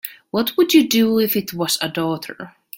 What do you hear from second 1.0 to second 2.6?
if it was a daughter?